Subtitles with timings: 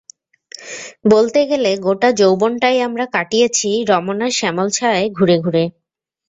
[1.11, 5.63] বলতে গেলে গোটা যৌবনটাই আমরা কাটিয়েছি রমনার শ্যামল ছায়ায় ঘুরে ঘুরে।